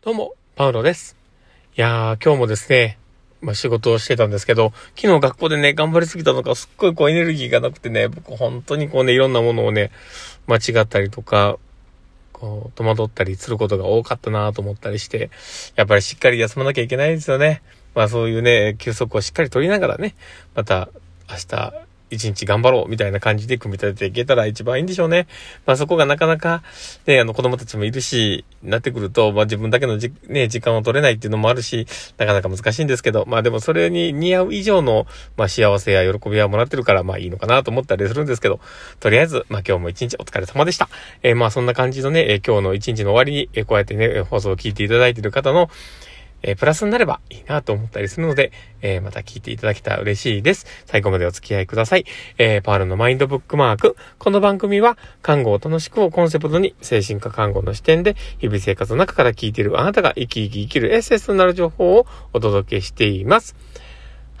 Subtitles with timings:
[0.00, 1.16] どうも、パウロです。
[1.76, 2.98] いやー、今日もですね、
[3.40, 9.90] まあ、仕事をしてたんですけど、昨日学校でね、頑張りすぎたのか、すっごいこうエネルギーがなくてね、僕本当にこうね、いろんなものをね、
[10.46, 11.58] 間違ったりとか、
[12.32, 15.30] こう、戸惑ったりすることが多かったなと思ったりして、
[15.74, 17.60] やっぱりしっかり休まなきゃいけないですよね。
[17.96, 20.14] まあそういうね、休息をしっかり取りながらね、
[20.54, 20.90] また
[21.28, 25.26] 明日一日頑張ろうみたいな感じで組み立てていけたら一番いいんでしょうね。
[25.66, 26.62] まあそこがなかなか、
[27.06, 31.86] ね、あの子供たちもいるし、なってくると、まあ自分だけのじ、ね、時間を取れないっていうのもあるし、
[32.16, 38.60] なかなか難しいんですけど、まあでもそれに似合う以上の、まあ幸せや喜びはもらってるから、まあいいのかなと思ったりするんですけど、
[39.00, 40.88] とりあえず、まあ今日も一日お疲れ様でした。
[41.22, 45.70] えー、まあそんな感じのね、えー、今日の一日の終わりに、えー、こうやってね、放送を聞いていただいている方の、
[46.42, 50.66] えー、プラスになればいいなと思ったりするので、えー、また聞いていただけたら嬉しいです。
[50.86, 52.04] 最後までお付き合いください。
[52.38, 53.96] えー、パールのマインドブックマーク。
[54.18, 63.56] この番組は、看護を楽しくをコンセプトに、精神科看護の視点で、日々生活の中から聞いているあなたが生き生き生きるエッセンスとなる情報をお届けしています。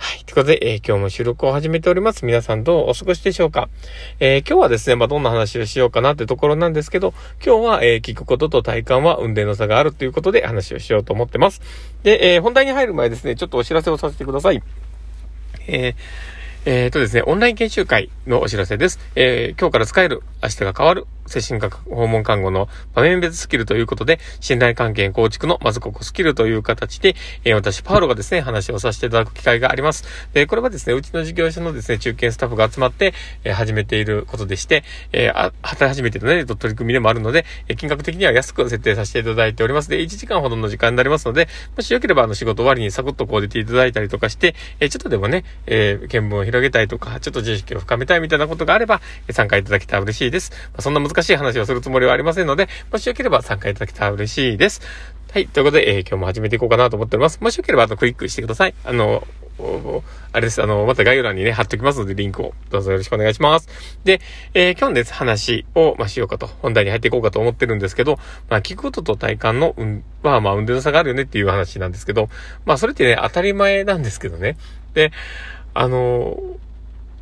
[0.00, 0.24] はい。
[0.24, 2.24] ということで、えー、今日も収録を始めております。
[2.24, 3.68] 皆さんどうお過ごしでしょうか？
[4.20, 11.60] えー、今日はですね、まあ、どんな話をしようかなってところなんですけど、今日は、えー、聞くことと体感は運転の差があるということで話をしようと思ってます。
[12.04, 14.62] で、え本題に入る前ですね、ちょっとお知らせをさせてください。
[15.66, 15.96] え
[16.64, 19.00] えっ、とですね、オンライン研修会のお知らせです。
[19.16, 30.04] え今日から使える、明日が変わる、精神科訪問看護の場面別スキルということで、信頼関係構築のまずここスキルという形で、えー、私、パウロがですね、話をさせていただく機会があります。
[30.32, 39.88] で、これはですね、うちの事業所のですね、中堅スタッフが集まって、えー、始めていることでして、えー、あ、働き始めてるね、取り組みでもあるので、えー、金額的には安く設定させていただいております。
[39.88, 50.52] で、1時間ほどの時間になりますので、もしよければ、あの、仕事終わりにサクッとこう出ていただいたりとかして、え、ちょっとでもね、え、見聞を広げたいとか、ちょっと知識を深めたいみたいなことがあれば、え、参加いただけたら嬉しいです。
[50.72, 54.80] まあ、そんな難しい話をするつもりはありませんので、もしよければ参加いただけたら嬉しいです。
[55.32, 55.46] はい。
[55.46, 57.38] ということで、えー、今日も始めていこうかなと思っております。
[57.40, 58.74] もしよければ、あとクリックしてください。
[58.84, 59.26] あの、
[60.32, 60.62] あれです。
[60.62, 63.68] あの、また概要欄にね、貼っておきますので、リンクをどうぞよろしくお願いします。
[64.04, 64.20] で、
[64.54, 68.18] えー、今日のです、話を、まあ、しようかと、本題に入っていこうかと思ってるんですけど、
[68.48, 72.28] まあ、聞くことと体感の、うん、は、まあ、運転の差があるよねっていう話なんですけど、
[72.64, 74.56] まあ、それってね、当たり前なんですけどね。
[74.94, 75.12] で、
[75.74, 76.40] あの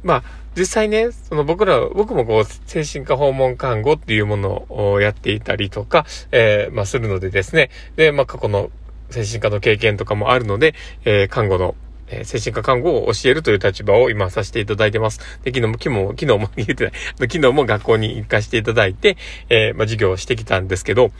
[0.05, 0.23] まあ、
[0.57, 8.71] 実際ね、その僕ら、僕もこう、精神科訪問看護っていうものをやっていたりとか、えー、まあ、するのでですね、で、まあ、過去の
[9.11, 10.75] 精神科の経験とかもあるので、
[11.05, 11.75] えー、看護の
[12.09, 15.19] えー、精神科看護を教えるという立場を今させていただいてます。
[15.43, 16.93] で、昨日も、昨日も、昨日も言ってない。
[17.19, 19.17] 昨日も学校に行かせていただいて、
[19.49, 21.11] えー、まあ、授業をしてきたんですけど、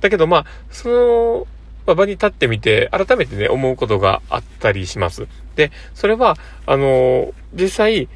[0.00, 1.46] だけどまあ、そ
[1.86, 5.26] の、場に立ってみて、改めてね、思うことがあったりします。
[5.56, 6.36] で、それは、
[6.66, 8.08] あのー、実際、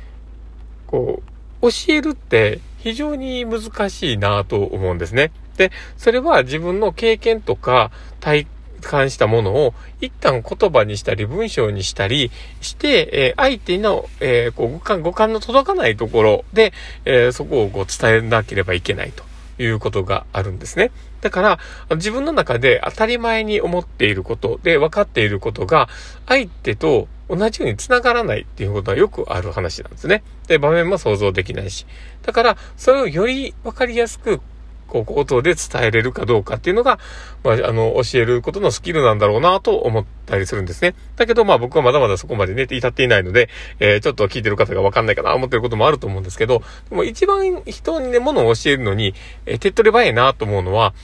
[0.87, 1.23] こ
[1.63, 5.33] う、教えるって非常に難しいなと思うんですね。
[5.57, 8.47] で、それは自分の経験とか体
[8.83, 12.31] 感したものを一旦言葉にしたり文章にしたり
[12.61, 16.73] して、えー、相手の、えー、こう五感、五感の届かないところで、
[17.05, 19.25] えー、そこをこう伝えなければいけないと
[19.63, 20.91] いうことがあるんですね。
[21.21, 21.59] だから、
[21.97, 25.89] 自分の中で当たり前に思っていることで分かっていることが、
[26.27, 30.23] 相手と同じように繋がらないっていうことはよくある話なんですね。
[30.47, 31.87] で、場面も想像できないし。
[32.23, 34.41] だから、それをより分かりやすく、
[34.87, 37.01] こう、口頭で伝えれるかどうかっていうのが、
[37.43, 40.95] まあ、あの、教えることのスキルなんだろうなと思ったりするんですね。
[41.17, 43.49] だけど、まあ僕はまだまだそこまでね、至っていないので、
[43.81, 49.15] えー、ちょっと聞いてる方がわかんないかな思ってることもあると思うんですけど、でも一番人にね、ものを教えるのに、
[49.47, 50.95] えー、手っ取り早いなと思うのは、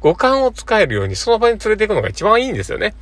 [0.00, 2.94] 五感を使えるようにその場に連れて行くのが一番いいんですよね。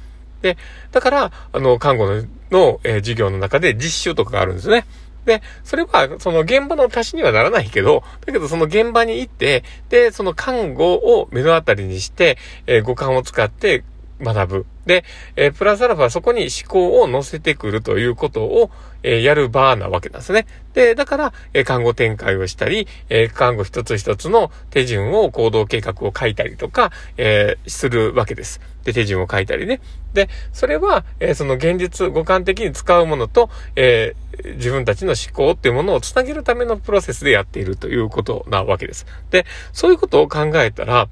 [0.42, 0.56] で、
[0.92, 4.86] だから、あの、看護の、のえー、授業の中で実習とかがあるんですね。
[5.24, 13.84] で、それは、その現場の足しにはならないけど、だけどその現場に行って、で、その看護を目の当たりにして、えー、五感を使って
[14.20, 14.66] 学ぶ。
[14.86, 15.04] で、
[15.34, 18.70] えー、プラスアルファそこに思考を乗せてくるということを、
[19.02, 20.46] えー、やる場なわけなんですね。
[20.74, 28.60] で、だから、えー、看護展開をしたり、え看護一つ一つの手順を、行動計画を書いたりとか、えするわけです。
[28.84, 29.80] で、手順を書いたりね。
[30.14, 34.14] で、それは、えその現実、五感的に使うものと、え
[34.56, 39.06] 自分たちの思考っていうものをつなげるためのプロセスでやっているということなわけです。
[39.30, 41.08] で、そういうことを考えたら、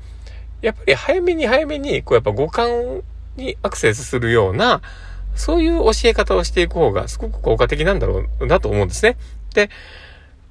[0.64, 3.02] やっぱり早めに早めに、こうやっぱ五感
[3.36, 4.80] にアクセスするような、
[5.34, 9.16] そういう教え方をしていく方がすごく効果的なんだろうなと思うんですね。
[9.52, 9.68] で、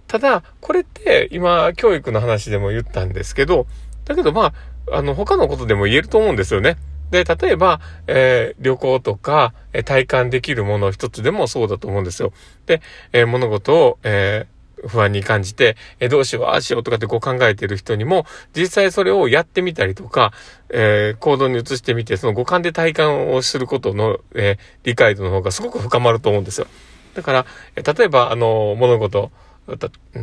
[0.07, 3.65] ただ、これって今、教育の話でも言ったんですけど、
[4.05, 4.53] だけどま
[4.91, 6.77] あ、あの、他のことでも言えると思うんですよね。
[7.09, 12.33] で、例えば、えー、旅行とか、えー、体感できるもの一つでもそうだと思うんですよ。
[12.67, 12.81] で、
[13.13, 14.45] えー、物事を、え
[14.87, 18.25] 不安に感じて、えどうしよう、ああしようとかってこう考えてる人にも、
[18.55, 20.33] 実際それをやってみたりとか、
[20.69, 26.67] えー、行動に移してみて、その五感で体感をすることの、えー、理解度の方がすごく深まると思うんですよ。
[27.13, 27.45] だから、
[27.75, 29.31] 例えば、あの、物事、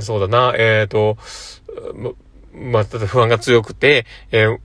[0.01, 1.17] そうだな、えっ、ー、と、
[2.53, 4.59] まあ、不安が強くて、えー、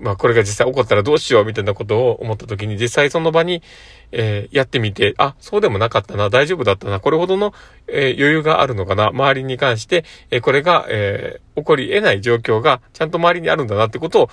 [0.00, 3.62] まあ、これが実際起こったらどうしようみたいなことを思った時に、実際その場に、
[4.12, 7.52] えー、やってみて、あ、そうでもなかったな、大丈夫だったな、これほどの、
[7.86, 14.30] えー、余裕があるのかな、周りに関して、えー、これが、え起こり得ない状況がちゃんと周りにあるんだなってことを、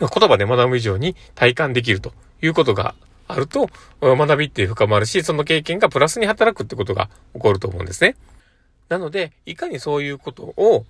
[0.00, 2.12] 言葉で学ぶ以上に体感できると
[2.42, 2.94] いうことが
[3.28, 3.68] あると、
[4.00, 8.16] 学びって深まるし、その経験がプラスに働くってことが起こると思うんですね。
[8.88, 10.84] なので、いかにそういうことを、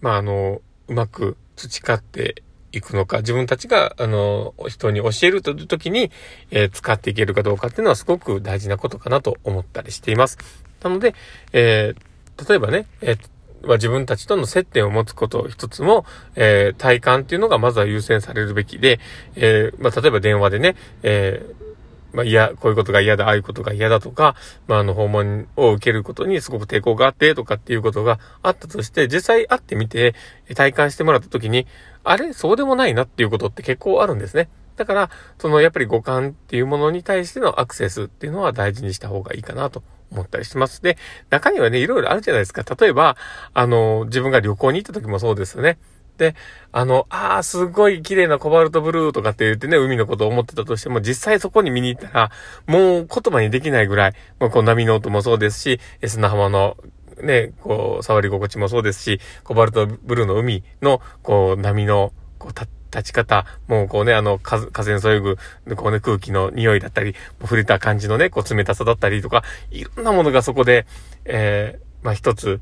[0.00, 6.10] まあ、あの、うまく培っていくのか、自分たちが、あの、人に教えるという時に、
[6.50, 10.38] えー、使っていけるかどうかっていうのはすごく大事なことかなと思ったりしています。
[10.82, 11.14] なので、
[11.52, 13.18] えー、例えばね、えー
[13.62, 16.06] は自分たちとの接点を持つこと一つも、
[16.36, 19.00] えー、体感っていうのがまずは優先されるべきで、
[19.34, 21.67] えー、まあ、例えば電話でね、えー
[22.12, 24.34] まあ、いや、こういうことが嫌だ、ああいうことが嫌だとか、
[24.66, 30.14] まあ、あの、訪問を受けることにすごく抵抗があって、とかっていうことがあったとして、実際会ってみて、
[30.54, 31.66] 体感してもらった時に、
[32.04, 34.48] あれそうでもないなっていうことって結構あるんですね。
[34.76, 39.82] だから、その、やっぱり五感っていうものに対してのアクセスっていうのは大事にした方がいいかなと
[40.12, 40.82] 思ったりします。
[40.82, 40.96] で、
[41.30, 42.64] 中にはね、いろいろあるじゃないですか。
[42.78, 43.16] 例えば、
[43.52, 45.78] あの、自分が旅行に行った時もそうですよね。
[46.18, 46.34] で、
[46.72, 52.30] あの、ああ、すごい綺麗なコバルトブルーとかって言ってね、海のことを思ってたとしても、実際そこに見に行ったら、
[52.66, 56.76] もう言葉にできないぐらい、まあ、こう波の音もそうですし、砂浜の
[57.22, 62.60] ね、こう、触り心地もそうですし、コバルトブルーの海の、こう、波の、こう、
[62.90, 65.36] 立ち方、もうこうね、あの、風にそよぐ、
[65.76, 70.86] こうね、空気の匂いだったり、触れた感じのね、こう、冷たさだったりとか、いろんなものがそこで、
[71.24, 72.60] えー、まあ、一つ、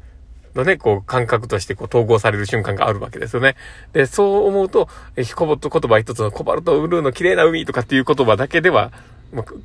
[0.57, 3.55] のね、こう、感覚としてこう統合される瞬間があるわけですよね。
[3.93, 8.93] で、そう思うと、ヒコボット言葉一つのコバルトブルーの綺麗な海とかっていう言葉だけでは、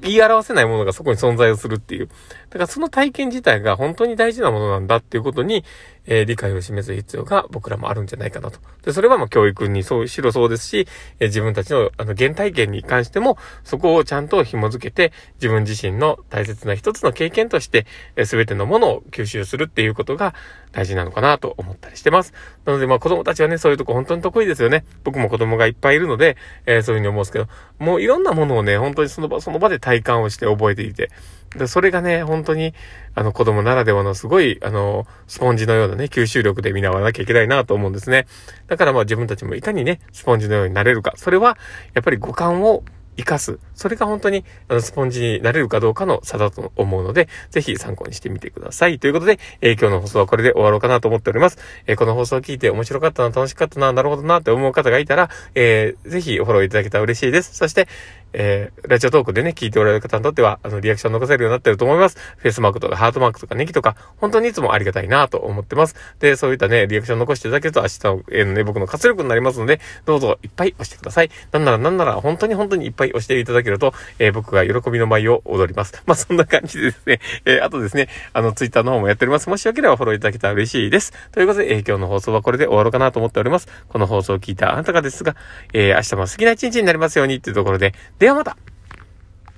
[0.02, 2.08] 言い表せないものがそこに存在をするっていう。
[2.08, 2.14] だ
[2.54, 5.64] からその体験自体が本当に大事なものなんだっていうことに、
[6.06, 8.60] えー、理解を示す必要が僕らもあるんじゃないかなと。
[8.84, 10.88] で、それはまあ教育にそう、しろそうですし、
[11.20, 20.34] えー、自分たちのあの原体験に関しても、そこをちゃんと紐づけて、自分自身の大切な一つの経験として、えー、全てのものを吸収するっていうことが
[20.72, 22.34] 大事なのかなと思ったりしてます。
[22.66, 24.86] なのでまあ子供たちはね、そういうとこ本当に得意ですよね。
[25.04, 27.48] 僕も子供がいっぱいいるので、えー、そういうふうに思うんですけど、
[27.80, 31.10] もういろんなものをね、本当にその場、その場で体感をして覚えていて、
[31.56, 32.74] でそれがね、本当に、
[33.14, 38.26] あの、子供ならではのすごい、あの、スポンジのようなね、吸収力で見直わなきゃいけないなと思うんですね。
[38.68, 41.14] だからまあ自分たちもいかにね、スポンジのようになれるか。
[41.18, 41.58] それは、
[41.94, 42.84] やっぱり五感を
[43.18, 43.60] 活かす。
[43.82, 49.00] それが本当に、あの、スポンジになれるかどうかの差だと思うので、ぜひ参考にしてみてください。
[49.00, 51.58] ということで、えー、今日の放送はこれで終わろうかなと思っております。
[51.88, 57.56] えー、この放送を聞いて面白かったな、楽しかったな、なるほどなって思う方がいたら、えー、ぜひフォローいただけたら嬉しいです。
[57.56, 57.88] そして、
[58.34, 62.18] えー、ラジオトークでね、聞いておられる方にとっては、あの、リアクション残せるようになってると思います。
[62.38, 65.96] フェイスマークとかハートマークとかネギとか、本当にいつもありがたいなと思ってます。
[66.20, 71.30] で、そういったね、リアクション残していただけると明日の、えー、ね、僕の活力になりますので、どうぞいっぱい押してください。
[71.52, 76.02] なんならなんなら、本当に本当にいっぱい押していただけると、えー、僕が喜びの舞を踊ります。
[76.06, 79.50] まあ、そんな感じでですね、えー、あとですね、あの、ツイッターの方もやっております。
[79.50, 81.14] もしよければフォローいただけたら嬉しいです。
[81.32, 83.68] ということで、えー、今日の放送はこれで終わろうかなと思っております。
[83.90, 85.36] この放送を聞いたあなたがですが、
[85.74, 88.58] えー、明日も好きな一日になりますようにっていうところで、ではまた